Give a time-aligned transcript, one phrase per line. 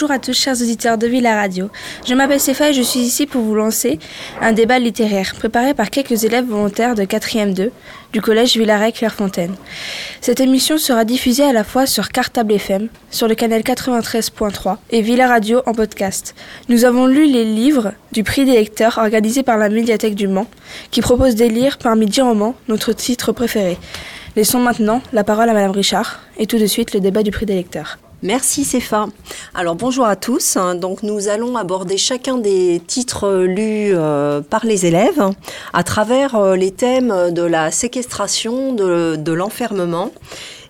[0.00, 1.70] bonjour à tous chers auditeurs de Villa Radio.
[2.06, 3.98] Je m'appelle Stéphane et je suis ici pour vous lancer
[4.40, 7.72] un débat littéraire préparé par quelques élèves volontaires de 4e 2
[8.12, 9.56] du collège Villaret Clairefontaine.
[10.20, 15.02] Cette émission sera diffusée à la fois sur Cartable FM, sur le canal 93.3 et
[15.02, 16.36] Villa Radio en podcast.
[16.68, 20.46] Nous avons lu les livres du prix des lecteurs organisé par la médiathèque du Mans
[20.92, 23.76] qui propose des lire parmi 10 romans notre titre préféré.
[24.36, 27.46] Laissons maintenant la parole à Madame Richard et tout de suite le débat du prix
[27.46, 27.98] des lecteurs.
[28.22, 29.06] Merci Céfa.
[29.54, 30.58] Alors bonjour à tous.
[30.74, 35.22] Donc nous allons aborder chacun des titres lus euh, par les élèves
[35.72, 40.10] à travers euh, les thèmes de la séquestration, de l'enfermement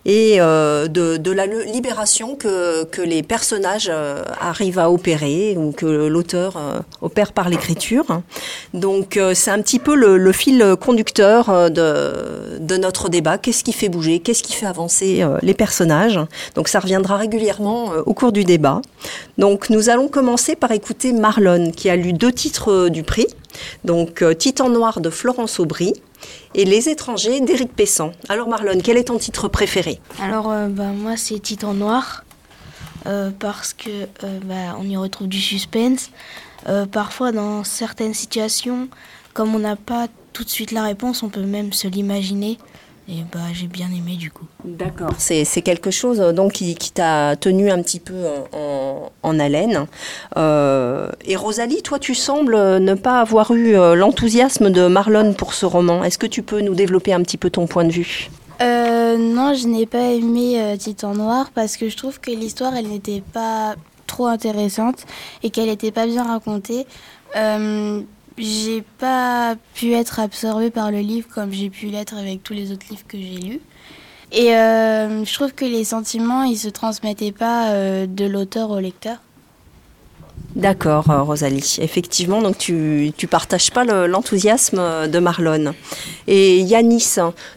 [0.04, 6.56] et euh, de, la libération que, les personnages euh, arrivent à opérer ou que l'auteur
[6.56, 8.06] euh, opère par l'écriture.
[8.74, 13.38] Donc c'est un petit peu le, fil conducteur de, de notre débat.
[13.38, 14.20] Qu'est-ce qui fait bouger?
[14.20, 16.20] Qu'est-ce qui fait avancer les personnages?
[16.54, 18.82] Donc ça reviendra régulièrement au cours du débat.
[19.36, 23.26] Donc nous allons commencer par écouter Marlon qui a lu deux titres du prix.
[23.84, 25.94] Donc Titan Noir de Florence Aubry
[26.54, 28.12] et Les étrangers d'Éric Pessan.
[28.28, 30.00] Alors Marlon, quel est ton titre préféré?
[30.20, 32.24] Alors euh, bah, moi c'est Titan Noir
[33.06, 36.10] euh, parce que euh, bah, on y retrouve du suspense.
[36.92, 38.88] parfois dans certaines situations,
[39.34, 42.58] comme on n'a pas tout de suite la réponse, on peut même se l'imaginer.
[43.10, 44.44] Et bah, j'ai bien aimé du coup.
[44.64, 45.12] D'accord.
[45.16, 48.26] C'est, quelque chose euh, donc qui, t'a tenu un petit peu
[49.22, 49.86] en, haleine.
[50.36, 55.54] Euh, et Rosalie, toi, tu sembles ne pas avoir eu euh, l'enthousiasme de Marlon pour
[55.54, 56.04] ce roman.
[56.04, 58.30] Est-ce que tu peux nous développer un petit peu ton point de vue?
[58.60, 63.22] Non, je n'ai pas aimé Titan Noir parce que je trouve que l'histoire, elle n'était
[63.32, 63.74] pas
[64.06, 65.06] trop intéressante
[65.42, 66.86] et qu'elle n'était pas bien racontée
[68.38, 72.72] j'ai pas pu être absorbée par le livre comme j'ai pu l'être avec tous les
[72.72, 73.60] autres livres que j'ai lus.
[74.30, 78.78] Et euh, je trouve que les sentiments, ils se transmettaient pas euh, de l'auteur au
[78.78, 79.18] lecteur.
[80.58, 81.76] D'accord, euh, Rosalie.
[81.80, 85.72] Effectivement, donc tu ne partages pas l'enthousiasme de Marlon.
[86.26, 87.14] Et Yanis,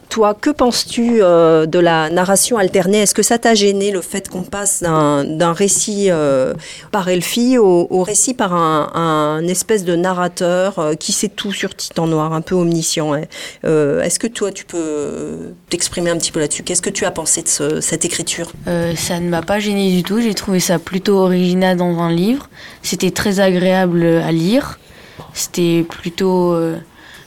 [0.08, 2.98] toi, que penses-tu euh, de la narration alternée?
[2.98, 6.54] Est-ce que ça t'a gêné le fait qu'on passe d'un récit euh,
[6.92, 12.32] par Elfie au, récit par un, espèce de narrateur qui sait tout sur Titan Noir,
[12.32, 13.14] un peu omniscient
[13.64, 16.62] Est-ce que toi, tu peux t'exprimer un petit peu là-dessus?
[16.62, 18.52] Qu'est-ce que tu as pensé de cette écriture?
[18.96, 20.20] Ça ne m'a pas gêné du tout.
[20.20, 22.48] J'ai trouvé ça plutôt original dans un livre.
[22.92, 24.78] C'était très agréable à lire.
[25.32, 26.76] C'était plutôt, euh,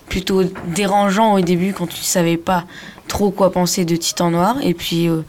[0.08, 0.44] plutôt
[0.76, 2.66] dérangeant au début quand tu ne savais pas
[3.08, 4.58] trop quoi penser de Titan Noir.
[4.62, 5.24] Et puis euh,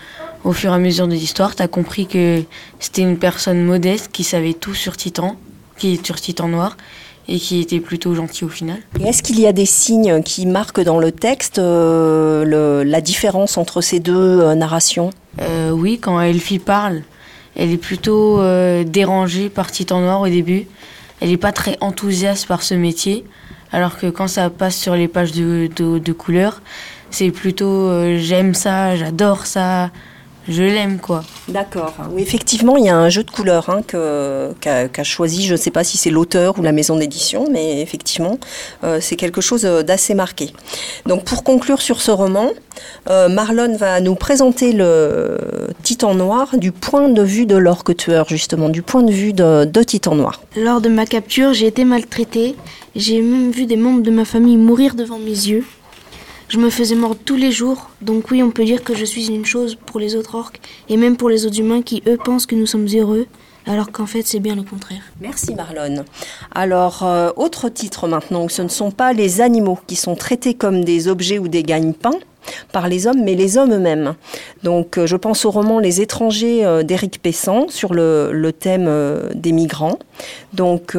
[0.44, 2.42] au fur et à mesure de l'histoire, tu as compris que
[2.80, 5.36] c'était une personne modeste qui savait tout sur Titan,
[5.78, 6.76] qui est sur Titan Noir
[7.28, 8.76] et qui était plutôt gentil au final.
[9.02, 13.80] Est-ce qu'il y a des signes qui marquent dans le texte euh, la différence entre
[13.80, 15.12] ces deux narrations?
[15.72, 17.02] Oui, quand Elfie parle,
[17.56, 20.66] elle est plutôt euh, dérangée par Titan Noir au début.
[21.20, 23.24] Elle n'est pas très enthousiaste par ce métier.
[23.72, 26.62] Alors que quand ça passe sur les pages de, de, couleurs,
[27.10, 29.90] c'est plutôt euh, j'aime ça, j'adore ça,
[30.48, 31.24] je l'aime quoi.
[31.48, 31.94] D'accord.
[32.12, 35.70] Oui, effectivement, il y a un jeu de couleurs hein, qu'a choisi, je ne sais
[35.70, 38.38] pas si c'est l'auteur ou la maison d'édition, mais effectivement,
[38.84, 40.52] euh, c'est quelque chose d'assez marqué.
[41.06, 42.50] Donc pour conclure sur ce roman,
[43.10, 45.38] euh, Marlon va nous présenter le
[45.82, 49.64] Titan Noir du point de vue de l'orque tueur, justement, du point de vue de,
[49.64, 50.42] de Titan Noir.
[50.56, 52.54] Lors de ma capture, j'ai été maltraité.
[52.94, 55.64] J'ai même vu des membres de ma famille mourir devant mes yeux.
[56.48, 59.26] Je me faisais mordre tous les jours, donc oui, on peut dire que je suis
[59.26, 62.46] une chose pour les autres orques, et même pour les autres humains qui, eux, pensent
[62.46, 63.26] que nous sommes heureux,
[63.66, 65.02] alors qu'en fait, c'est bien le contraire.
[65.20, 66.04] Merci Marlon.
[66.54, 70.84] Alors, euh, autre titre maintenant, ce ne sont pas les animaux qui sont traités comme
[70.84, 72.18] des objets ou des gagne-pains,
[72.72, 74.14] par les hommes, mais les hommes eux-mêmes.
[74.62, 79.30] Donc euh, je pense au roman Les étrangers euh, d'Éric Pessan sur le, thème euh,
[79.34, 79.98] des migrants.
[80.52, 80.96] Donc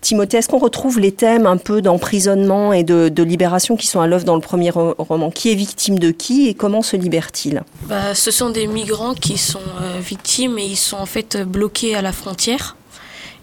[0.00, 4.06] Timothée, est-ce qu'on retrouve les thèmes un peu d'emprisonnement et de, libération qui sont à
[4.06, 5.30] l'œuvre dans le premier roman?
[5.30, 7.62] Qui est victime de qui et comment se libère-t-il?
[7.88, 9.60] Bah, Ce sont des migrants qui sont
[10.00, 12.76] victimes et ils sont en fait bloqués à la frontière.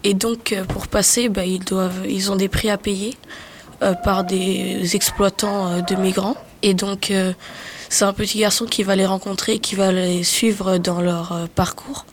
[0.04, 3.16] Et donc pour passer, bah, ils, doivent, ils ont des prix à payer
[4.04, 6.36] par des exploitants de migrants.
[6.62, 7.34] Et donc, euh,
[7.90, 11.46] c'est un petit garçon qui va les rencontrer, qui va les suivre dans leur euh,
[11.54, 12.06] parcours.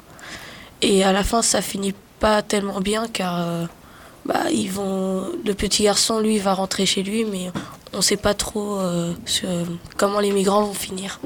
[0.82, 3.64] Et à la fin, ça finit pas tellement bien car euh,
[4.24, 7.50] bah, ils vont, le petit garçon, lui, va rentrer chez lui, mais
[7.92, 8.80] on ne sait pas trop
[9.96, 11.20] comment les migrants vont finir.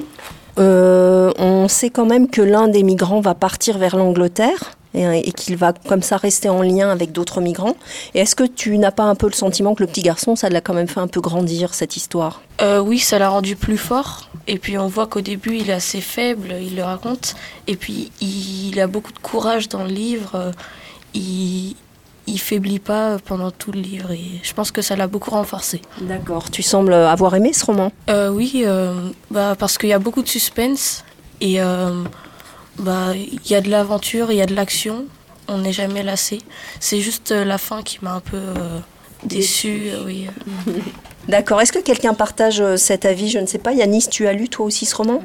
[0.57, 4.77] On sait quand même que l'un des migrants va partir vers l'Angleterre.
[4.93, 7.77] et, qu'il va comme ça rester en lien avec d'autres migrants.
[8.15, 10.49] Et est-ce que tu n'as pas un peu le sentiment que le petit garçon, ça
[10.49, 12.43] l'a quand même fait un peu grandir cette histoire?
[12.61, 14.29] Euh, Oui, ça l'a rendu plus fort.
[14.49, 17.37] Et puis on voit qu'au début, il est assez faible, il le raconte.
[17.69, 20.53] Et puis il, a beaucoup de courage dans le livre.
[21.15, 21.77] Il,
[22.27, 25.83] il faiblit pas pendant tout le livre et je pense que ça l'a beaucoup renforcé.
[26.01, 26.51] D'accord.
[26.51, 27.93] Tu sembles avoir aimé ce roman?
[28.09, 31.05] Euh, Oui, euh, bah, parce qu'il y a beaucoup de suspense
[31.41, 31.59] et
[32.81, 35.05] bah, il y a de l'aventure, il y a de l'action.
[35.49, 36.41] On n'est jamais lassé.
[36.79, 38.79] C'est juste euh, la fin qui m'a un peu euh,
[39.25, 40.27] déçue, euh, oui.
[41.31, 41.61] D'accord.
[41.61, 43.29] Est-ce que quelqu'un partage cet avis?
[43.29, 43.73] Je ne sais pas.
[43.73, 45.23] Yanis, tu as lu toi aussi ce roman?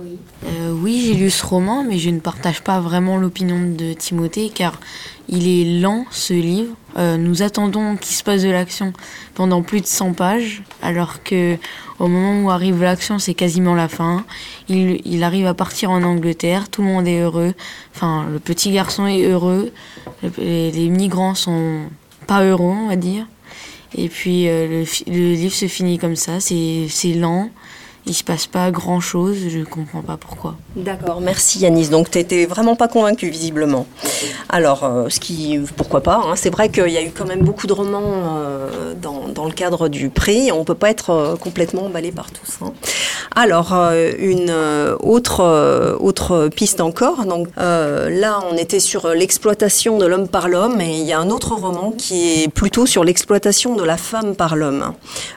[0.69, 4.79] Oui, j'ai lu ce roman, mais je ne partage pas vraiment l'opinion de Timothée, car
[5.27, 6.75] il est lent ce livre.
[6.95, 8.93] nous attendons qu'il se passe de l'action
[9.33, 11.57] pendant plus de 100 pages, alors que
[11.97, 14.25] au moment où arrive l'action, c'est quasiment la fin.
[14.69, 17.53] Il, il, arrive à partir en Angleterre, tout le monde est heureux.
[17.95, 19.71] Enfin, le petit garçon est heureux.
[20.37, 21.79] Les, les migrants sont
[22.27, 23.25] pas heureux, on va dire.
[23.97, 27.50] Et puis euh, le, le, livre se finit comme ça, c'est lent,
[28.07, 30.55] il se passe pas grand chose, je comprends pas pourquoi.
[30.75, 31.89] D'accord, merci Yanis.
[31.89, 33.87] Donc tu n'étais vraiment pas convaincu visiblement.
[34.49, 36.35] Alors, euh, ce qui, pourquoi pas hein.
[36.35, 39.51] C'est vrai qu'il y a eu quand même beaucoup de romans euh, dans, dans, le
[39.51, 40.51] cadre du prix.
[40.51, 42.63] On peut pas être euh, complètement emballé par tous.
[42.63, 42.73] Hein.
[43.35, 44.49] Alors, une
[45.01, 47.25] autre autre piste encore.
[47.25, 51.29] Donc là, on était sur l'exploitation de l'homme par l'homme, et il y a un
[51.29, 54.93] autre roman qui est plutôt sur l'exploitation de la femme par l'homme.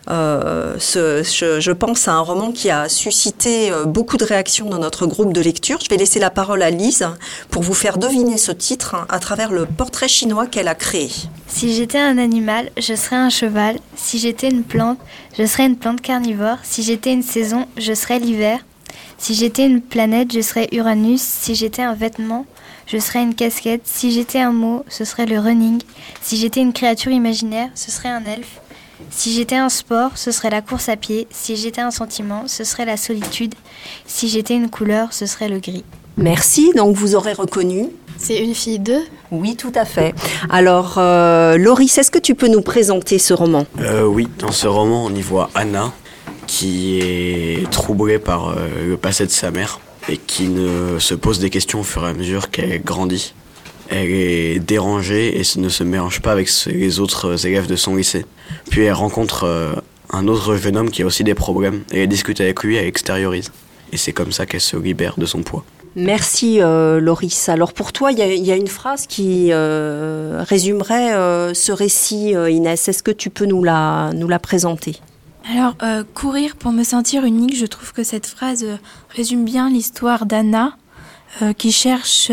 [0.08, 5.40] Je, pense à un roman a suscité euh, beaucoup de réactions dans notre groupe de
[5.40, 5.78] lecture.
[5.80, 7.06] Je vais laisser la parole à Lise
[7.50, 11.08] pour vous faire deviner ce titre à travers le portrait chinois qu'elle a créé.
[11.46, 13.78] Si j'étais un animal, je serais un cheval.
[13.96, 14.98] Si j'étais une plante,
[15.38, 16.58] je serais une plante carnivore.
[16.64, 18.58] Si j'étais une saison, je serais l'hiver.
[19.18, 21.22] Si j'étais une planète, je serais Uranus.
[21.22, 22.44] Si j'étais un vêtement,
[22.86, 23.82] je serais une casquette.
[23.84, 25.80] Si j'étais un mot, ce serait le running.
[26.22, 28.60] Si j'étais une créature imaginaire, ce serait un elfe.
[29.10, 31.26] Si j'étais un sport, ce serait la course à pied.
[31.30, 33.54] Si j'étais un sentiment, ce serait la solitude.
[34.06, 35.84] Si j'étais une couleur, ce serait le gris.
[36.16, 37.86] Merci, donc vous aurez reconnu.
[38.18, 40.12] C'est une fille d'eux Oui, tout à fait.
[40.50, 43.66] Alors, euh, Loris, est-ce que tu peux nous présenter ce roman?
[43.80, 45.92] Euh, Oui, dans ce roman, on y voit Anna,
[46.48, 48.56] qui est troublée par euh,
[48.88, 49.78] le passé de sa mère
[50.08, 53.34] et qui ne se pose des questions au fur et à mesure qu'elle grandit
[53.90, 58.26] elle est dérangée et ne se mélange pas avec les autres élèves de son lycée.
[58.70, 59.74] Puis elle rencontre euh,
[60.10, 62.86] un autre jeune homme qui a aussi des problèmes et elle discute avec lui, elle
[62.86, 63.50] extériorise.
[63.92, 65.64] Et c'est comme ça qu'elle se libère de son poids.
[65.96, 67.48] Merci euh, Loris.
[67.48, 72.88] Alors pour toi, il y, a une phrase qui euh, résumerait ce récit, Inès.
[72.88, 75.00] Est-ce que tu peux nous la, nous la présenter?
[75.50, 75.74] Alors,
[76.12, 78.66] courir pour me sentir unique, je trouve que cette phrase
[79.08, 80.76] résume bien l'histoire d'Anna
[81.56, 82.30] qui cherche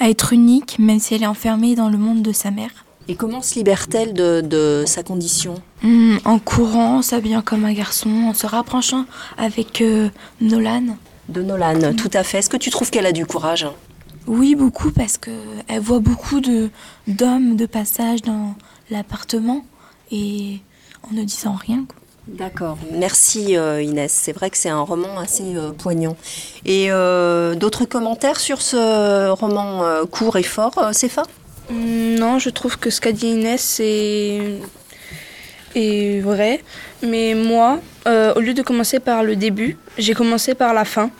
[0.00, 2.70] à être unique, même si elle est enfermée dans le monde de sa mère.
[3.06, 8.10] Et comment se libère-t-elle de, sa condition hmm, En courant, en s'habillant comme un garçon,
[8.28, 9.04] en se rapprochant
[9.36, 10.08] avec euh,
[10.40, 10.96] Nolan.
[11.28, 12.38] De Nolan, tout à fait.
[12.38, 13.66] Est-ce que tu trouves qu'elle a du courage
[14.26, 18.54] Oui, beaucoup, parce qu'elle voit beaucoup d'hommes de, passage dans
[18.90, 19.64] l'appartement
[20.10, 20.60] et
[21.02, 21.84] en ne disant rien.
[22.26, 24.10] D'accord, merci euh, Inès.
[24.10, 26.16] C'est vrai que c'est un roman assez euh, poignant.
[26.64, 31.24] Et euh, d'autres commentaires sur ce roman court et fort, Céfa
[31.70, 34.58] mm, Non, je trouve que ce qu'a dit Inès est...
[35.74, 36.62] est vrai.
[37.02, 41.10] Mais moi, au lieu de commencer par le début, j'ai commencé par la fin.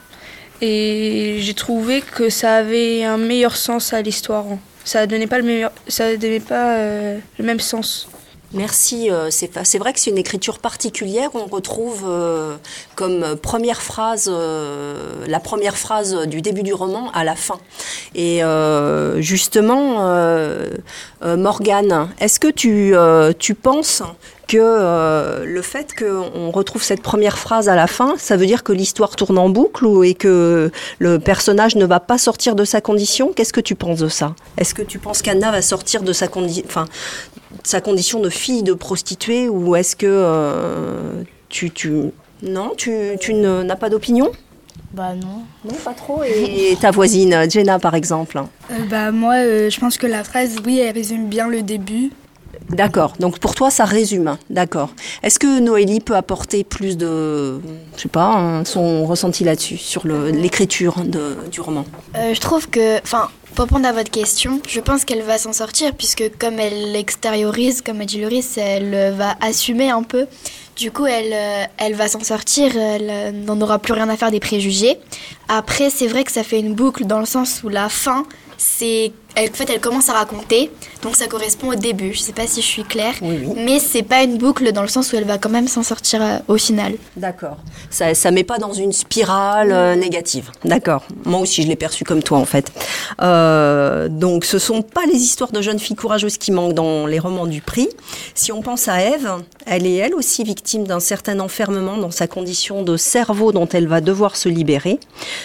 [0.62, 4.46] Et j'ai trouvé que ça avait un meilleur sens à l'histoire.
[4.84, 8.08] Ça donnait pas le meilleur, ça donnait pas le même sens.
[8.54, 9.10] Merci.
[9.10, 11.30] Euh, c'est vrai que c'est une écriture particulière.
[11.34, 12.56] On retrouve euh,
[12.94, 17.58] comme première phrase, euh, la première phrase du début du roman à la fin.
[18.14, 18.42] Et
[19.16, 19.98] justement,
[21.22, 22.94] Morgane, est-ce que tu,
[23.38, 24.02] tu penses
[24.54, 28.72] que le fait qu'on retrouve cette première phrase à la fin, ça veut dire que
[28.72, 32.80] l'histoire tourne en boucle ou, et que le personnage ne va pas sortir de sa
[32.80, 33.32] condition?
[33.34, 34.34] Qu'est-ce que tu penses de ça?
[34.56, 36.86] Est-ce que tu penses qu'Anna va sortir de sa condition Enfin,
[37.62, 41.92] sa condition de fille de prostituée ou est-ce que euh, tu, tu,
[42.42, 44.30] non tu, tu n'as pas d'opinion?
[44.92, 45.42] Bah non.
[45.64, 46.22] Non, pas trop.
[46.22, 48.40] Et ta voisine, Jenna, par exemple?
[48.70, 52.10] Euh, Bah moi, euh, je pense que la phrase, oui, elle résume bien le début.
[52.70, 53.14] D'accord.
[53.20, 54.36] Donc pour toi, ça résume.
[54.50, 54.90] D'accord.
[55.22, 57.60] Est-ce que Noélie peut apporter plus de,
[57.96, 60.96] je sais pas, son ressenti là-dessus, sur l'écriture
[61.50, 61.84] du roman?
[62.14, 65.94] Je trouve que, enfin, pour répondre à votre question, je pense qu'elle va s'en sortir
[65.94, 68.20] puisque comme elle l'extériorise, comme a dit
[68.56, 70.26] elle va assumer un peu.
[70.76, 74.16] Du coup, elle, euh, elle va s'en sortir, elle euh, n'en aura plus rien à
[74.16, 74.98] faire des préjugés.
[75.48, 78.24] Après, c'est vrai que ça fait une boucle dans le sens où la fin,
[78.58, 80.72] c'est elle, en fait, elle commence à raconter,
[81.04, 82.14] donc ça correspond au début.
[82.14, 83.52] Je sais pas si je suis claire, Oui, oui.
[83.64, 86.22] mais c'est pas une boucle dans le sens où elle va quand même s'en sortir
[86.22, 86.94] euh, au final.
[87.16, 87.58] D'accord.
[87.90, 90.50] Ça, ça met pas dans une spirale euh, négative.
[90.64, 91.04] D'accord.
[91.26, 92.72] Moi aussi, je l'ai perçu comme toi, en fait.
[93.20, 97.18] Euh, donc, ce sont pas les histoires de jeunes filles courageuses qui manquent dans les
[97.18, 97.88] romans du prix.
[98.34, 99.30] Si on pense à Ève,
[99.66, 103.88] elle est elle aussi victime d'un certain enfermement dans sa condition de cerveau dont elle
[103.88, 104.98] va devoir se libérer.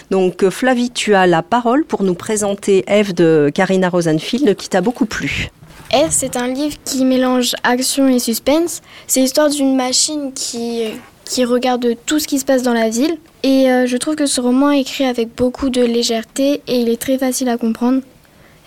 [0.10, 4.80] Donc, Flavie, tu as la parole pour nous présenter Ève de Karina Rosenfield, qui t'a
[4.80, 5.49] beaucoup plu.
[5.91, 8.81] Eve, c'est un livre qui mélange action et suspense.
[9.08, 10.84] C'est l'histoire d'une machine qui,
[11.25, 13.17] qui regarde tout ce qui se passe dans la ville.
[13.41, 16.89] Et euh, je trouve que ce roman est écrit avec beaucoup de légèreté et il
[16.89, 18.01] est très facile à comprendre.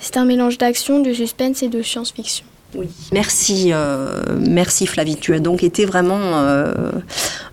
[0.00, 2.44] C'est un mélange d'action, de suspense et de science-fiction.
[2.74, 2.88] Oui.
[3.12, 5.16] Merci, euh, merci Flavie.
[5.16, 6.72] Tu as donc été vraiment euh,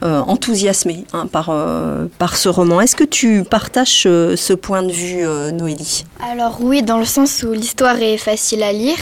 [0.01, 2.79] euh, enthousiasmée hein, par, euh, par ce roman.
[2.79, 6.05] Est-ce que tu partages euh, ce point de vue, euh, Noélie?
[6.31, 8.97] Alors oui, dans le sens où l'histoire est facile à lire.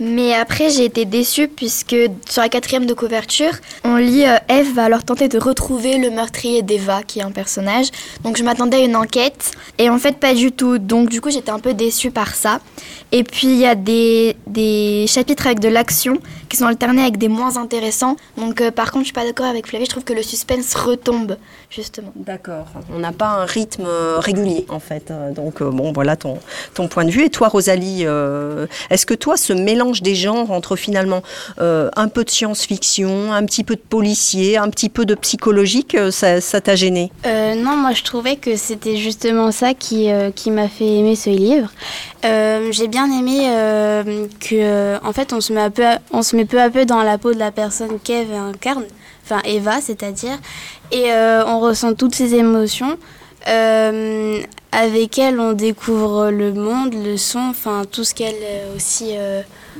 [0.00, 1.96] Mais après, j'ai été déçue puisque
[2.28, 3.52] sur la quatrième de couverture,
[3.84, 7.30] on lit euh, Eve va alors tenter de retrouver le meurtrier d'Eva, qui est un
[7.30, 7.86] personnage.
[8.22, 10.78] Donc je m'attendais à une enquête et en fait pas du tout.
[10.78, 12.60] Donc du coup, j'étais un peu déçue par ça.
[13.12, 17.16] Et puis il y a des, des chapitres avec de l'action qui sont alternés avec
[17.16, 18.16] des moins intéressants.
[18.36, 20.74] Donc euh, par contre, je suis pas d'accord avec Flavie, je trouve que le suspense
[20.74, 21.36] retombe
[21.70, 22.12] justement.
[22.16, 22.66] D'accord.
[22.92, 25.10] On n'a pas un rythme euh, régulier, en fait.
[25.10, 26.38] Euh, Donc, bon, voilà ton,
[26.74, 27.24] ton point de vue.
[27.24, 28.02] Et toi, Rosalie,
[28.90, 31.22] est-ce que toi, ce mélange des genres entre finalement
[31.60, 35.94] euh, un peu de science-fiction, un petit peu de policier, un petit peu de psychologique,
[35.94, 37.10] euh, ça t'a gêné?
[37.26, 41.30] Euh, non, moi je trouvais que c'était justement ça qui, qui m'a fait aimer ce
[41.30, 41.70] livre.
[42.22, 43.38] J'ai bien aimé
[44.40, 47.02] que, en fait, on se, met peu à- on se met peu à peu dans
[47.02, 48.84] la peau de la personne qu'Eve incarne,
[49.24, 50.38] enfin Eva, c'est-à-dire,
[50.90, 51.10] et
[51.46, 52.96] on ressent toutes ses émotions.
[54.72, 58.34] Avec elle, on découvre le monde, le son, enfin tout ce qu'elle
[58.74, 59.12] aussi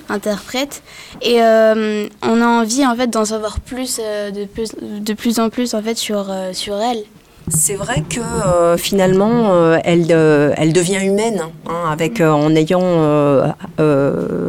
[0.08, 0.82] interprète.
[1.22, 5.38] Et euh, on a envie en fait d'en savoir plus, euh, de plus, de plus
[5.38, 7.04] en plus en fait sur, euh, sur elle.
[7.48, 13.54] C'est vrai que euh, finalement, euh, elle, euh, elle devient humaine hein, avec en ayant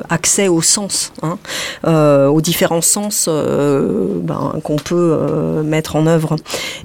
[0.10, 1.38] accès aux sens, hein,
[2.30, 6.38] aux différents sens ben, qu'on peut mettre en œuvre.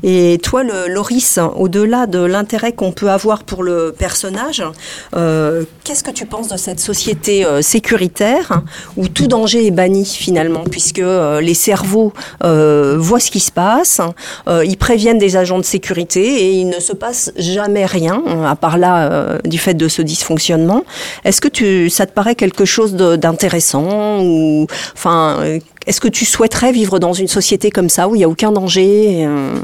[0.02, 4.64] Et toi, le, Loris, au-delà de l'intérêt qu'on peut avoir pour le personnage,
[5.12, 8.62] qu'est-ce que tu penses de cette société sécuritaire
[8.96, 11.02] où tout danger est banni finalement, puisque
[11.40, 12.12] les cerveaux
[12.42, 14.00] voient ce qui se passe,
[14.48, 18.78] ils préviennent des agents de sécurité et il ne se passe jamais rien, à part
[18.78, 20.84] là euh, du fait de ce dysfonctionnement.
[21.24, 26.24] Est-ce que tu, ça te paraît quelque chose d'intéressant ou, enfin, euh, est-ce que tu
[26.24, 29.54] souhaiterais vivre dans une société comme ça où il n'y a aucun danger euh,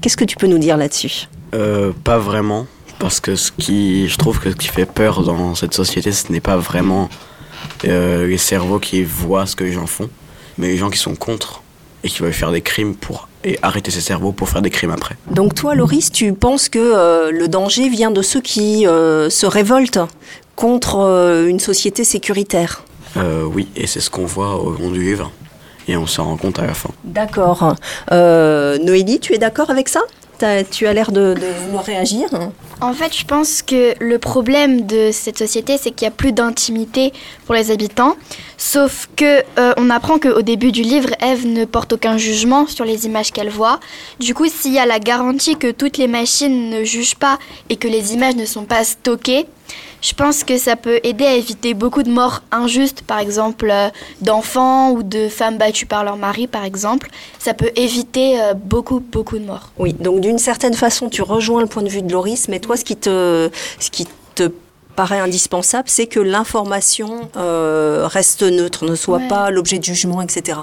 [0.00, 1.28] Qu'est-ce que tu peux nous dire là-dessus?
[2.04, 2.66] Pas vraiment,
[2.98, 6.30] parce que ce qui, je trouve que ce qui fait peur dans cette société, ce
[6.32, 7.08] n'est pas vraiment
[7.82, 10.08] les cerveaux qui voient ce que les gens font,
[10.58, 11.62] mais les gens qui sont contre
[12.04, 14.90] et qui veulent faire des crimes pour et arrêter ces cerveaux pour faire des crimes
[14.90, 15.16] après.
[15.30, 19.46] Donc toi, Loris, tu penses que euh, le danger vient de ceux qui euh, se
[19.46, 20.00] révoltent
[20.56, 22.84] contre euh, une société sécuritaire?
[23.16, 25.32] Oui, et c'est ce qu'on voit au long du livre,
[25.88, 26.90] et on s'en rend compte à la fin.
[27.02, 27.74] D'accord.
[28.10, 30.00] Noélie, tu es d'accord avec ça?
[30.70, 32.28] Tu as l'air de, de vouloir réagir.
[32.80, 36.32] En fait, je pense que le problème de cette société, c'est qu'il n'y a plus
[36.32, 37.12] d'intimité
[37.44, 38.16] pour les habitants.
[38.56, 42.86] Sauf que euh, on apprend qu'au début du livre, Eve ne porte aucun jugement sur
[42.86, 43.80] les images qu'elle voit.
[44.18, 47.76] Du coup, s'il y a la garantie que toutes les machines ne jugent pas et
[47.76, 49.46] que les images ne sont pas stockées,
[50.00, 53.88] je pense que ça peut aider à éviter beaucoup de morts injustes, par exemple euh,
[54.20, 57.10] d'enfants ou de femmes battues par leur mari, par exemple.
[57.38, 59.70] Ça peut éviter euh, beaucoup, beaucoup de morts.
[59.78, 62.76] Oui, donc d'une certaine façon, tu rejoins le point de vue de Loris, mais toi,
[62.76, 64.10] ce qui te, ce qui te
[64.96, 69.28] paraît indispensable, c'est que l'information euh, reste neutre, ne soit Ouais.
[69.28, 70.58] pas l'objet de jugement, etc.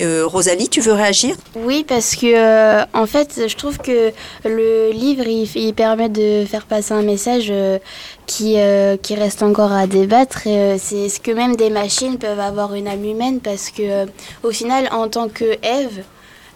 [0.00, 1.34] Euh, Rosalie, tu veux réagir?
[1.56, 4.12] Oui, parce que euh, en fait, je trouve que
[4.44, 7.52] le livre, il, il permet de faire passer un message
[8.26, 8.56] qui,
[9.02, 10.40] qui reste encore à débattre.
[10.44, 14.06] C'est ce que même des machines peuvent avoir une âme humaine, parce que
[14.42, 16.02] au final, en tant que Eve,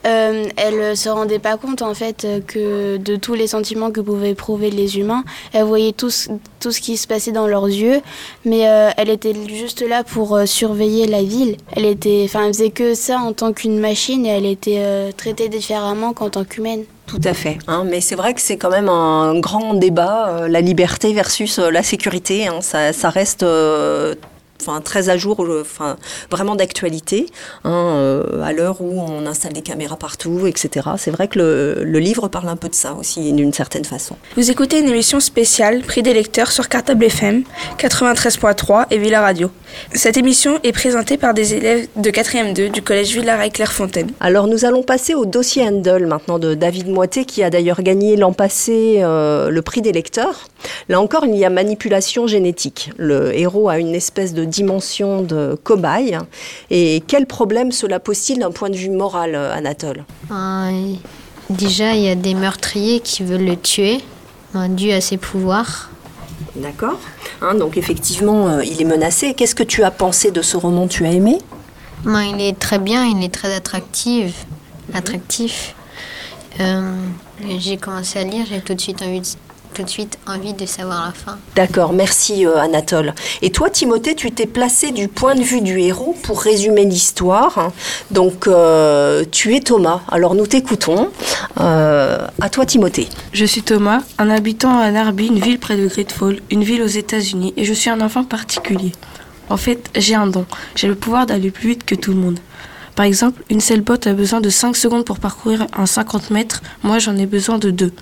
[0.07, 4.31] euh, elle se rendait pas compte en fait que de tous les sentiments que pouvaient
[4.31, 5.25] éprouver les humains.
[5.53, 6.29] Elle voyait tout ce,
[6.61, 8.01] tout ce qui se passait dans leurs yeux,
[8.45, 11.57] mais euh, elle était juste là pour euh, surveiller la ville.
[11.75, 15.11] Elle était, enfin, elle faisait que ça en tant qu'une machine et elle était euh,
[15.17, 16.85] traitée différemment qu'en tant qu'humaine.
[17.07, 17.59] Tout à fait.
[17.69, 21.85] hein, mais c'est vrai que c'est quand même un grand débat, la liberté versus la
[21.85, 22.49] sécurité.
[22.49, 23.45] hein, ça, reste
[24.61, 25.97] enfin très à jour, euh, enfin
[26.31, 27.27] vraiment d'actualité,
[27.65, 30.89] hein, euh, à l'heure où on installe des caméras partout, etc.
[30.99, 34.17] C'est vrai que le, le, livre parle un peu de ça aussi, d'une certaine façon.
[34.37, 37.43] Vous écoutez une émission spéciale Prix des lecteurs sur Cartable FM
[37.79, 39.51] 93.3 et Villa Radio.
[39.93, 44.11] Cette émission est présentée par des élèves de 4e 2 du collège Villaret Clairefontaine.
[44.21, 48.17] Alors nous allons passer au dossier Handel maintenant de David Moité qui a d'ailleurs gagné
[48.17, 50.49] l'an passé euh, le prix des lecteurs.
[50.89, 52.91] Là encore, il y a manipulation génétique.
[52.97, 56.19] Le héros a une espèce de dimension de cobaye.
[56.71, 60.05] Et quel problème cela pose-t-il d'un point de vue moral, Anatole?
[60.31, 60.95] Euh,
[61.49, 64.00] Déjà, il y a des meurtriers qui veulent le tuer,
[64.57, 65.91] euh, dû à ses pouvoirs.
[66.57, 66.99] D'accord.
[67.41, 69.33] Hein, donc effectivement, euh, il est menacé.
[69.35, 70.88] Qu'est-ce que tu as pensé de ce roman?
[70.88, 71.38] Tu as aimé?
[72.05, 74.45] Ben, Il est très bien, il est très attractif.
[74.93, 75.75] attractif.
[76.59, 76.93] Euh,
[77.59, 79.26] j'ai commencé à lire, j'ai tout de suite envie de
[79.76, 81.38] tout de suite envie de savoir la fin.
[81.54, 83.14] D'accord, merci euh, Anatole.
[83.42, 87.73] Et toi, Timothée, tu t'es placé du point de vue du héros pour résumer l'histoire.
[88.11, 90.00] Donc, euh, tu es Thomas.
[90.11, 91.11] Alors, nous t'écoutons.
[91.61, 93.09] Euh, à toi, Timothée.
[93.33, 96.80] Je suis Thomas, un habitant à Narby, une ville près de Great Falls, une ville
[96.80, 98.92] aux États-Unis, et je suis un enfant particulier.
[99.50, 100.47] En fait, j'ai un don.
[100.75, 102.38] J'ai le pouvoir d'aller plus vite que tout le monde.
[102.95, 106.62] Par exemple, une seule botte a besoin de 5 secondes pour parcourir un 50 mètres.
[106.83, 107.92] Moi, j'en ai besoin de 2.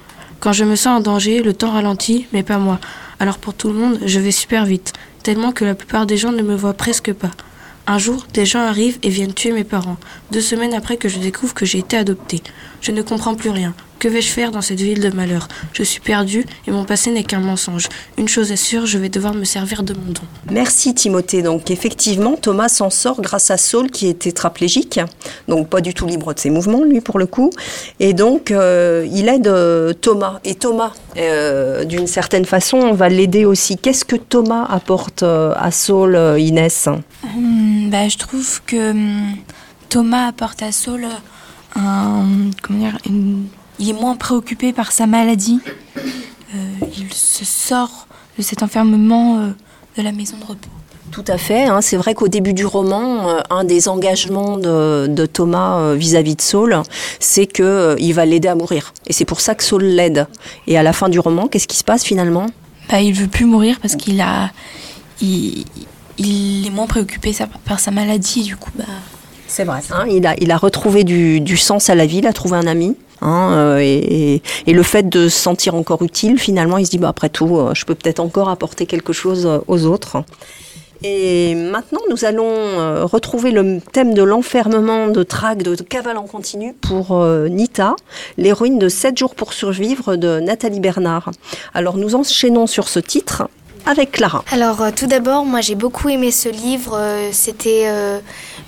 [0.44, 2.78] Quand je me sens en danger, le temps ralentit, mais pas moi.
[3.18, 6.32] Alors pour tout le monde, je vais super vite, tellement que la plupart des gens
[6.32, 7.30] ne me voient presque pas.
[7.86, 9.96] Un jour, des gens arrivent et viennent tuer mes parents,
[10.32, 12.42] deux semaines après que je découvre que j'ai été adoptée.
[12.82, 13.72] Je ne comprends plus rien.
[13.98, 15.48] Que vais-je faire dans cette ville de malheur?
[15.72, 17.88] Je suis perdue et mon passé n'est qu'un mensonge.
[18.18, 20.20] Une chose est sûre, je vais devoir me servir de mon don.
[20.50, 21.42] Merci Timothée.
[21.42, 25.00] Donc effectivement, Thomas s'en sort grâce à Saul qui est tétraplégique,
[25.48, 27.50] donc pas du tout libre de ses mouvements lui pour le coup.
[28.00, 30.40] Et donc euh, il aide euh, Thomas.
[30.44, 33.78] Et Thomas, euh, d'une certaine façon, on va l'aider aussi.
[33.78, 36.88] Qu'est-ce que Thomas apporte à Saul, Inès?
[37.24, 39.36] Hum, bah, Je trouve que hum,
[39.88, 41.06] Thomas apporte à Saul
[41.76, 42.24] un,
[42.62, 43.46] comment dire, une
[43.78, 45.60] il est moins préoccupé par sa maladie.
[46.54, 46.58] Euh,
[46.96, 48.06] il se sort
[48.38, 49.50] de cet enfermement euh,
[49.96, 50.68] de la maison de repos.
[51.10, 51.64] Tout à fait.
[51.64, 51.80] Hein.
[51.80, 56.82] C'est vrai qu'au début du roman, euh, un des engagements de, Thomas vis-à-vis de Saul,
[57.20, 58.92] c'est qu'il va l'aider à mourir.
[59.06, 60.26] Et c'est pour ça que Saul l'aide.
[60.66, 62.46] Et à la fin du roman, qu'est-ce qui se passe finalement?
[62.90, 64.50] Bah, Il veut plus mourir parce qu'il a,
[65.20, 65.64] il,
[66.18, 67.34] est moins préoccupé
[67.64, 68.42] par sa maladie.
[68.42, 68.84] Du coup, bah...
[69.46, 69.80] C'est vrai.
[69.90, 70.06] Hein.
[70.10, 72.66] il, a, il a retrouvé du, du, sens à la vie, il a trouvé un
[72.66, 72.96] ami.
[73.20, 77.08] Hein, euh, et, le fait de se sentir encore utile, finalement, il se dit, bah,
[77.08, 80.24] après tout, euh, je peux peut-être encore apporter quelque chose euh, aux autres.
[81.02, 86.72] Et maintenant, nous allons retrouver le thème de l'enfermement de Trague de cavale en continu
[86.72, 87.94] pour Nita,
[88.38, 91.30] l'héroïne de 7 jours pour survivre de Nathalie Bernard.
[91.74, 93.48] Alors, nous enchaînons sur ce titre
[93.86, 94.44] avec Clara.
[94.50, 97.00] Alors, tout d'abord, moi j'ai beaucoup aimé ce livre.
[97.32, 97.88] C'était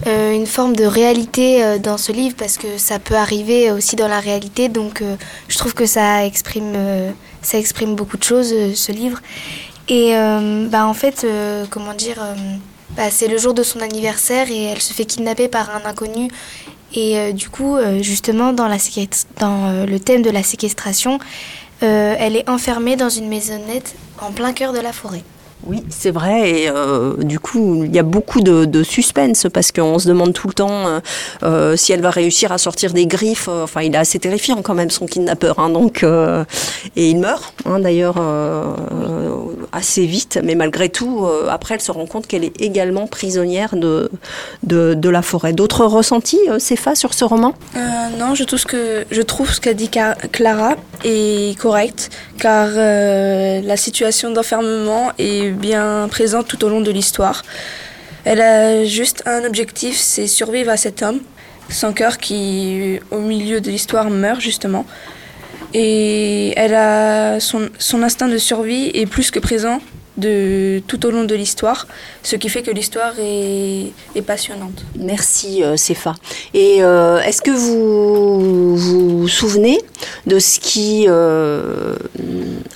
[0.06, 3.96] euh, une forme de réalité euh, dans ce livre parce que ça peut arriver aussi
[3.96, 4.68] dans la réalité.
[4.68, 5.16] Donc euh,
[5.48, 6.74] je trouve que ça exprime,
[7.40, 9.20] ça exprime beaucoup de choses, ce livre.
[9.88, 10.14] Et
[10.68, 11.24] bah, en fait,
[11.70, 12.16] comment dire,
[12.96, 16.28] bah, c'est le jour de son anniversaire et elle se fait kidnapper par un inconnu.
[16.92, 18.78] Et du coup, justement, dans, la
[19.38, 21.20] dans le thème de la séquestration,
[21.80, 25.22] elle est enfermée dans une maisonnette en plein cœur de la forêt.
[25.68, 26.50] Oui, c'est vrai.
[26.50, 30.46] Et euh, du coup, il y a beaucoup de, suspense parce qu'on se demande tout
[30.46, 31.00] le temps euh,
[31.42, 33.48] euh, si elle va réussir à sortir des griffes.
[33.48, 35.58] Enfin, il est assez terrifiant quand même son kidnappeur.
[35.58, 38.16] Hein, donc, et il meurt hein, d'ailleurs
[39.72, 40.38] assez vite.
[40.44, 44.10] Mais malgré tout, après, elle se rend compte qu'elle est également prisonnière de,
[45.08, 45.52] la forêt.
[45.52, 47.54] D'autres ressentis, Céphas, sur ce roman?
[48.18, 49.90] Non, je trouve, que, je trouve ce qu'a dit
[50.32, 57.42] Clara est correct car la situation d'enfermement est bien présente tout au long de l'histoire.
[58.24, 61.20] Elle a juste un objectif, c'est survivre à cet homme,
[61.68, 64.84] son cœur qui, au milieu de l'histoire, meurt justement.
[65.74, 69.80] Et elle a son, son instinct de survie est plus que présent
[70.16, 71.86] de, tout au long de l'histoire,
[72.22, 73.92] ce qui fait que l'histoire est,
[74.26, 74.84] passionnante.
[74.98, 75.76] Merci euh,
[76.54, 79.78] Et euh, est-ce que vous vous souvenez
[80.26, 81.94] de ce qui euh,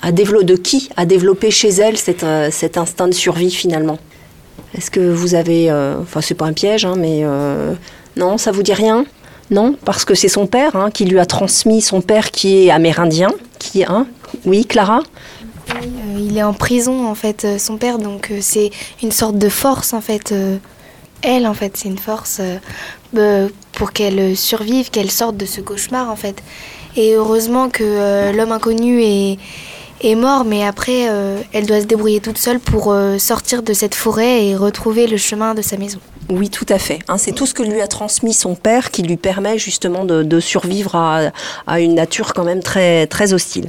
[0.02, 3.98] a développé, de qui a développé chez elle cet, euh, cet instinct de survie finalement?
[4.76, 7.24] Est-ce que vous avez, enfin c'est pas un piège, hein, mais
[8.16, 9.04] non, ça vous dit rien?
[9.50, 12.70] Non, parce que c'est son père hein, qui lui a transmis, son père qui est
[12.70, 14.06] amérindien, qui un.
[14.44, 15.02] Oui, Clara?
[16.18, 18.70] Il est en prison en fait, euh, son père, donc euh, c'est
[19.02, 20.34] une sorte de force en fait.
[21.22, 22.40] elle en fait, c'est une force
[23.72, 26.42] pour qu'elle survive, qu'elle sorte de ce cauchemar en fait.
[26.96, 29.38] Et heureusement que l'homme inconnu est,
[30.00, 31.08] est mort, mais après,
[31.52, 35.54] elle doit se débrouiller toute seule pour sortir de cette forêt et retrouver le chemin
[35.54, 36.00] de sa maison.
[36.30, 37.00] Oui, tout à fait.
[37.08, 40.40] Hein, c'est tout ce que lui a transmis son père qui lui permet justement de,
[40.40, 43.68] survivre à, une nature quand même très, très hostile.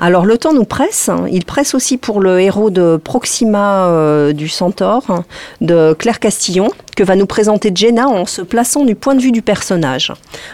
[0.00, 1.10] Alors le temps nous presse.
[1.30, 5.24] Il presse aussi pour le héros de Proxima euh, du Centaure,
[5.60, 9.32] de Claire Castillon, que va nous présenter Jenna en se plaçant du point de vue
[9.32, 10.12] du personnage.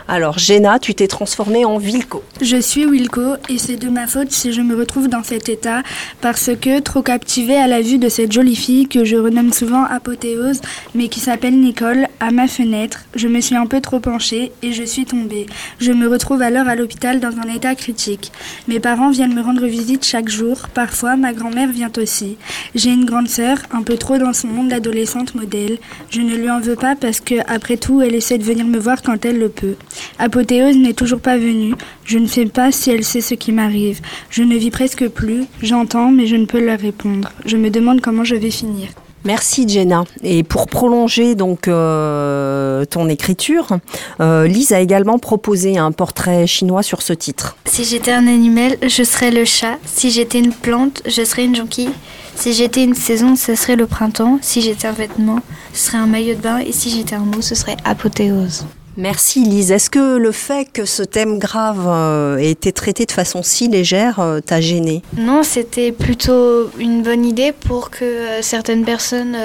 [0.09, 2.23] Alors Jenna, tu t'es transformée en Wilco.
[2.41, 5.83] Je suis Wilco et c'est de ma faute si je me retrouve dans cet état
[6.21, 9.85] parce que trop captivée à la vue de cette jolie fille que je renomme souvent
[9.85, 10.61] Apothéose
[10.95, 14.73] mais qui s'appelle Nicole, à ma fenêtre, je me suis un peu trop penchée et
[14.73, 15.47] je suis tombée.
[15.81, 18.33] Je me retrouve alors à l'hôpital dans un état critique.
[18.67, 20.69] Mes parents viennent me rendre visite chaque jour.
[20.75, 22.37] Parfois, ma grand-mère vient aussi.
[22.75, 25.79] J'ai une grande sœur, un peu trop dans son monde d'adolescente modèle.
[26.11, 28.79] Je ne lui en veux pas parce que, après tout, elle essaie de venir me
[28.79, 29.77] voir quand elle le peut.
[30.19, 31.75] Apothéose n'est toujours pas venue.
[32.05, 34.01] Je ne sais pas si elle sait ce qui m'arrive.
[34.31, 35.45] Je ne vis presque plus.
[35.63, 37.31] J'entends, mais je ne peux leur répondre.
[37.47, 38.89] Je me demande comment je vais finir.
[39.29, 40.05] Merci Jenna.
[40.23, 43.77] Et pour prolonger donc euh, ton écriture,
[44.21, 47.59] euh, Lise a également proposé un portrait chinois sur ce titre.
[47.67, 49.77] Si j'étais un animal, je serais le chat.
[49.85, 51.91] Si j'étais une plante, je serais une jonquille.
[52.37, 54.39] Si j'étais une saison, ce serait le printemps.
[54.41, 55.41] Si j'étais un vêtement,
[55.75, 56.61] ce serait un maillot de bain.
[56.61, 58.65] Et si j'étais un mot, ce serait apothéose.
[58.99, 59.71] Merci Lise.
[59.71, 63.69] Est-ce que le fait que ce thème grave euh, ait été traité de façon si
[63.69, 69.39] légère euh, t'a gêné Non, c'était plutôt une bonne idée pour que euh, certaines personnes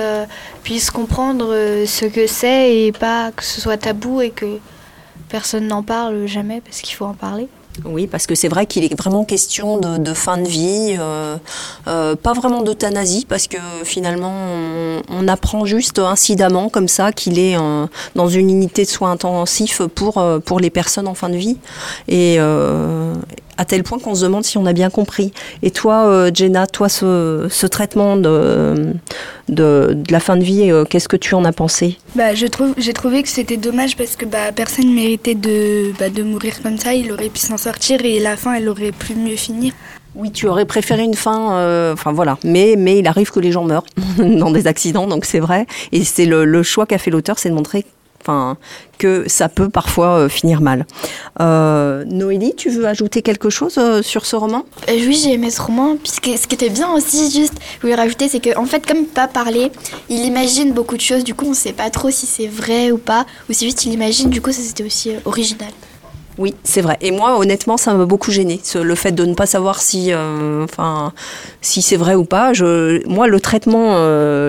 [0.63, 1.53] puissent comprendre
[1.85, 4.57] ce que c'est et pas que ce soit tabou et que
[5.29, 7.47] personne n'en parle jamais parce qu'il faut en parler.
[7.85, 11.37] Oui, parce que c'est vrai qu'il est vraiment question de, fin de vie, euh,
[11.87, 14.33] euh, pas vraiment d'euthanasie, parce que finalement,
[15.09, 17.55] on, apprend juste incidemment comme ça qu'il est
[18.15, 21.57] dans une unité de soins intensifs pour, euh, pour les personnes en fin de vie.
[22.07, 22.37] Et,
[23.57, 25.31] à tel point qu'on se demande si on a bien compris.
[25.61, 28.93] Et toi, euh, Jenna, toi, ce, traitement de,
[29.49, 31.97] de, la fin de vie, euh, qu'est-ce que tu en as pensé?
[32.15, 35.91] Bah, je trouve, J'ai trouvé que c'était dommage parce que bah, personne ne méritait de,
[35.99, 36.93] bah, de mourir comme ça.
[36.93, 39.73] Il aurait pu s'en sortir et la fin, elle aurait pu mieux finir.
[40.15, 42.37] Oui, tu aurais préféré une fin, euh, enfin voilà.
[42.43, 43.85] Mais, mais il arrive que les gens meurent
[44.17, 45.65] dans des accidents, donc c'est vrai.
[45.91, 47.83] Et c'est le, le choix qu'a fait l'auteur, c'est de montrer
[48.23, 48.57] enfin,
[48.97, 50.85] que ça peut parfois euh, finir mal.
[51.41, 54.63] Euh, Noélie, tu veux ajouter quelque chose euh, sur ce roman?
[54.87, 58.29] Oui, j'ai aimé ce roman, puisque ce qui était bien aussi, juste, je voulais rajouter,
[58.29, 59.71] c'est qu'en en fait, comme pas parler,
[60.09, 62.91] il imagine beaucoup de choses, du coup, on ne sait pas trop si c'est vrai
[62.91, 65.71] ou pas, ou si juste il imagine, du coup, ça c'était aussi original.
[66.39, 66.97] Oui, c'est vrai.
[67.01, 70.11] Et moi, honnêtement, ça m'a beaucoup gêné, le fait de ne pas savoir si,
[70.63, 71.13] enfin,
[71.61, 72.53] si c'est vrai ou pas.
[72.53, 73.95] Je, moi, le traitement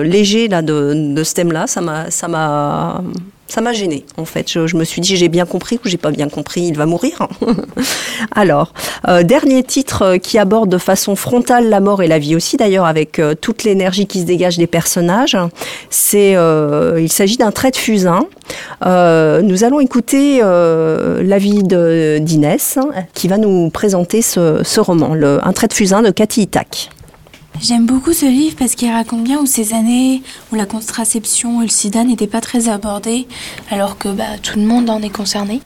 [0.01, 3.03] léger là de, de ce thème-là, ça m'a, ça m'a
[3.47, 4.51] ça m'a gêné en fait.
[4.51, 7.27] Je, me suis dit j'ai bien compris ou j'ai pas bien compris, il va mourir.
[8.35, 8.73] Alors,
[9.07, 12.57] euh, dernier titre euh, qui aborde de façon frontale la mort et la vie aussi
[12.57, 15.37] d'ailleurs avec euh, toute l'énergie qui se dégage des personnages.
[15.89, 16.35] C'est,
[16.97, 18.25] il s'agit d'un trait de fusain.
[18.81, 22.79] nous allons écouter l'avis d'Inès
[23.13, 26.89] qui va nous présenter ce, roman, un trait de fusain de Cathy Itac.
[27.61, 31.65] J'aime beaucoup ce livre parce qu'il raconte bien où ces années où la contraception et
[31.65, 33.27] le sida n'étaient pas très abordés,
[33.71, 35.61] alors que bah, tout le monde en est concerné.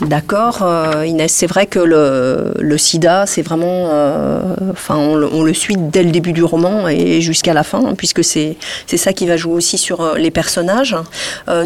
[0.00, 3.88] D'accord, euh, Inès, c'est vrai que le, sida, c'est vraiment.
[3.90, 7.94] Euh, enfin, on, le suit dès le début du roman et jusqu'à la fin, hein,
[7.96, 10.96] puisque c'est ça qui va jouer aussi sur euh, les personnages.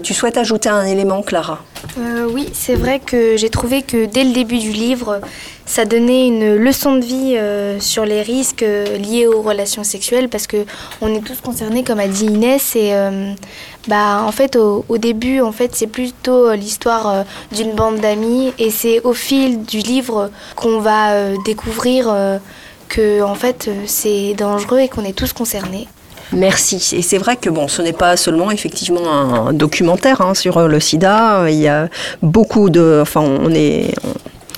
[0.02, 1.62] tu souhaites ajouter un élément, Clara?
[2.30, 5.20] Oui, c'est vrai que j'ai trouvé que dès le début du livre,
[5.66, 7.38] ça donnait une leçon de vie
[7.80, 10.64] sur les risques liés aux relations sexuelles, parce que
[11.00, 12.92] on est tous concernés, comme a dit Inès, et
[13.86, 18.52] bah, en fait, au, début, en fait, c'est plutôt euh, l'histoire euh, d'une bande d'amis
[18.58, 22.14] et c'est au fil du livre qu'on va euh, découvrir
[22.88, 25.86] que, en fait, c'est dangereux et qu'on est tous concernés.
[26.34, 26.96] Merci.
[26.96, 30.80] Et c'est vrai que bon, ce n'est pas seulement effectivement un documentaire hein, sur le
[30.80, 31.46] SIDA.
[31.48, 31.88] Il y a
[32.22, 33.94] beaucoup de, enfin, on est,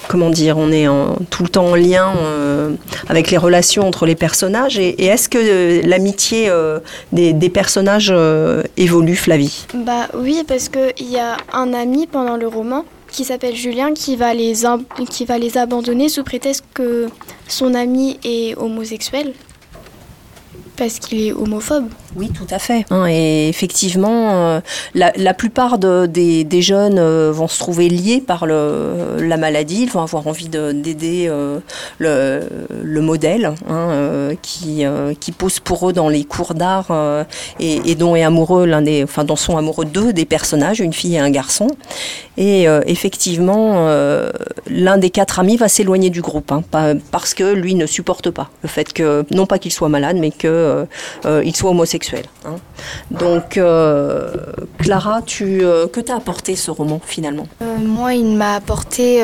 [0.08, 0.86] comment dire, on est
[1.30, 2.70] tout le temps en lien euh,
[3.08, 4.78] avec les relations entre les personnages.
[4.78, 6.80] Et, est-ce que euh, l'amitié euh,
[7.12, 8.14] des, personnages
[8.76, 9.66] évolue, Flavie?
[9.74, 14.16] Bah oui, parce qu'il y a un ami pendant le roman qui s'appelle Julien qui
[14.16, 14.54] va, les
[15.08, 17.06] qui va les abandonner sous prétexte que
[17.48, 19.32] son ami est homosexuel
[20.76, 21.88] parce qu'il est homophobe.
[22.16, 22.86] Oui, tout à fait.
[22.90, 24.60] Hein, et effectivement, euh,
[24.94, 29.82] la, plupart de, des, jeunes euh, vont se trouver liés par le, la maladie.
[29.82, 31.58] Ils vont avoir envie d'aider euh,
[31.98, 32.48] le,
[32.82, 34.84] le, modèle hein, qui,
[35.20, 36.88] qui pose pour eux dans les cours d'art
[37.60, 41.16] et, dont est amoureux l'un des, enfin, dont sont amoureux deux des personnages, une fille
[41.16, 41.68] et un garçon.
[42.38, 43.90] Et effectivement,
[44.66, 46.62] l'un des quatre amis va s'éloigner du groupe hein,
[47.10, 50.30] parce que lui ne supporte pas le fait que non pas qu'il soit malade, mais
[50.30, 50.86] que
[51.24, 52.05] il soit homosexuel
[52.44, 52.56] Hein.
[53.10, 54.30] Donc, euh,
[54.78, 57.46] Clara, tu, euh, que t'a apporté ce roman finalement?
[57.62, 59.22] Euh, Moi, il m'a apporté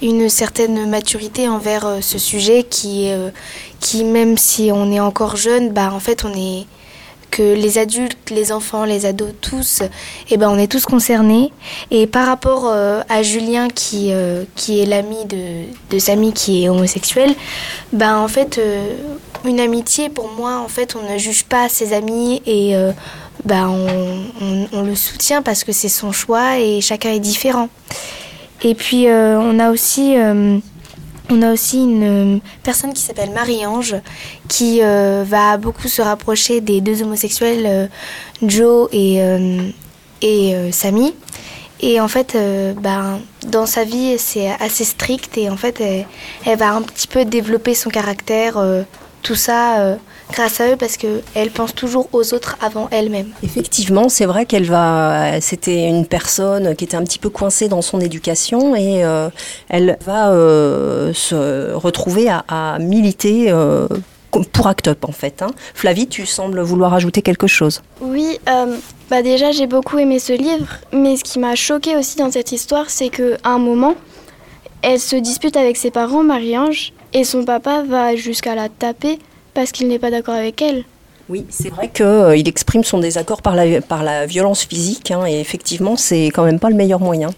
[0.00, 3.10] une certaine maturité envers ce sujet qui,
[4.04, 6.66] même si on est encore jeune, bah, en fait, on est
[7.30, 9.82] que les adultes, les enfants, les ados, tous,
[10.30, 11.50] eh ben, on est tous concernés.
[11.90, 14.12] Et par rapport à Julien, qui,
[14.54, 17.34] qui est l'ami de, de Samy, qui est homosexuel,
[17.92, 18.60] ben, en fait,
[19.44, 22.92] une amitié, pour moi, en fait, on ne juge pas ses amis et euh,
[23.44, 27.68] bah, on, le soutient parce que c'est son choix et chacun est différent.
[28.62, 30.16] Et puis, euh, on a aussi...
[30.16, 30.58] Euh,
[31.30, 33.94] on a aussi une personne qui s'appelle Marie-Ange
[34.48, 37.88] qui va beaucoup se rapprocher des deux homosexuels,
[38.42, 39.18] Joe et,
[40.20, 41.14] et Samy.
[41.80, 42.36] Et en fait,
[42.82, 47.24] ben, dans sa vie, c'est assez strict et en fait, elle, va un petit peu
[47.24, 48.58] développer son caractère
[49.22, 49.96] tout ça euh,
[50.32, 53.28] grâce à eux parce qu'elle pense toujours aux autres avant elle-même.
[53.42, 55.40] Effectivement, c'est vrai qu'elle va.
[55.40, 59.30] C'était une personne qui était un petit peu coincée dans son éducation et euh,
[59.68, 63.52] elle va euh, se retrouver à, militer.
[64.52, 65.42] pour Act Up en fait.
[65.42, 65.50] Hein.
[65.74, 67.82] Flavie, tu sembles vouloir ajouter quelque chose.
[68.00, 68.38] Oui,
[69.10, 72.50] bah déjà j'ai beaucoup aimé ce livre, mais ce qui m'a choqué aussi dans cette
[72.52, 73.94] histoire, c'est qu'à un moment,
[74.80, 79.18] elle se dispute avec ses parents, Marie-Ange, et son papa va jusqu'à la taper
[79.54, 80.84] parce qu'il n'est pas d'accord avec elle.
[81.32, 85.96] Oui, c'est vrai qu'il euh, exprime son désaccord par la, violence physique, hein, et effectivement,
[85.96, 87.30] c'est quand même pas le meilleur moyen.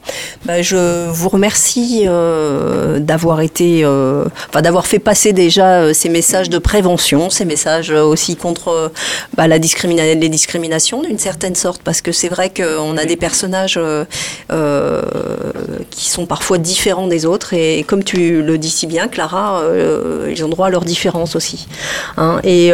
[0.47, 6.51] Bah, je vous remercie euh, d'avoir été, euh, enfin d'avoir fait passer déjà ces messages
[6.51, 8.91] de prévention, ces messages aussi contre
[9.37, 13.17] bah, la discrimina les discriminations d'une certaine sorte, parce que c'est vrai qu'on a des
[13.17, 13.79] personnages
[15.91, 19.63] qui sont parfois différents des autres, et comme tu le dis si bien, Clara,
[20.29, 21.69] ils ont droit à leurs différences aussi.
[22.17, 22.73] Hein, et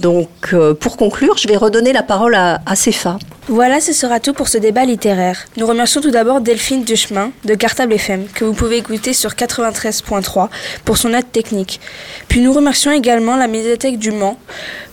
[0.00, 3.18] donc, euh, pour conclure, je vais redonner la parole à, à Céfa.
[3.48, 5.44] Voilà, ce sera tout pour ce débat littéraire.
[5.56, 10.48] Nous remercions tout d'abord Delphine Duchemin de Cartable FM, que vous pouvez écouter sur 93.3
[10.84, 11.80] pour son aide technique.
[12.28, 14.38] Puis nous remercions également la médiathèque du Mans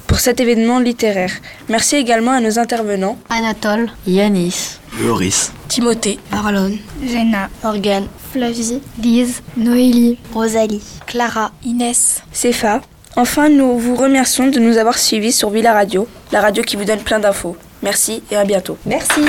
[0.08, 1.32] pour cet événement littéraire.
[1.70, 3.18] Merci également à nos intervenants.
[3.30, 12.82] Anatole, Yanis, Loris, Timothée, Marlon, Jenna, Morgane, Flavie, Lise, Noélie, Rosalie, Clara, Inès, Céfa,
[13.20, 16.86] Enfin, nous vous remercions de nous avoir suivis sur Villa Radio, la radio qui vous
[16.86, 17.58] donne plein d'infos.
[17.82, 18.78] Merci et à bientôt.
[18.86, 19.22] Merci.